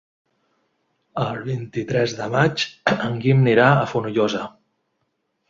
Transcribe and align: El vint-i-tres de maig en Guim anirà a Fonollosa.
El 1.23 1.37
vint-i-tres 1.47 2.15
de 2.21 2.31
maig 2.37 2.65
en 3.09 3.21
Guim 3.27 3.45
anirà 3.45 3.69
a 3.77 3.87
Fonollosa. 3.93 4.43